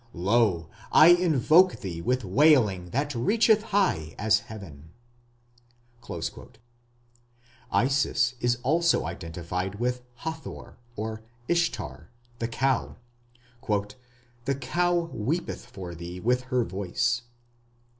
[0.15, 0.67] Lo!
[0.91, 4.89] I invoke thee with wailing that reacheth high as heaven.
[7.71, 10.79] Isis is also identified with Hathor
[11.47, 12.09] (Ishtar)
[12.39, 12.95] the Cow....
[14.45, 17.21] "The cow weepeth for thee with her voice."